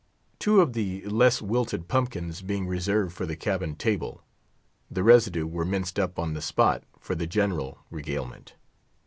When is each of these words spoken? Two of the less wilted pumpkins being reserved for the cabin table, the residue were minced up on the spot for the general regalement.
Two 0.39 0.61
of 0.61 0.73
the 0.73 1.03
less 1.05 1.43
wilted 1.43 1.87
pumpkins 1.87 2.41
being 2.41 2.65
reserved 2.65 3.13
for 3.13 3.27
the 3.27 3.35
cabin 3.35 3.75
table, 3.75 4.23
the 4.89 5.03
residue 5.03 5.45
were 5.45 5.63
minced 5.63 5.99
up 5.99 6.17
on 6.17 6.33
the 6.33 6.41
spot 6.41 6.83
for 6.99 7.13
the 7.13 7.27
general 7.27 7.77
regalement. 7.91 8.55